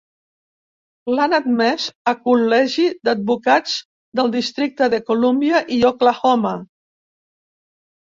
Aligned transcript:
L'han 1.17 1.33
admès 1.37 1.83
a 2.11 2.13
col·legi 2.29 2.85
d'advocats 3.09 3.75
del 4.21 4.31
Districte 4.37 4.87
de 4.95 5.01
Colúmbia 5.11 5.61
i 5.77 5.79
Oklahoma. 5.91 6.55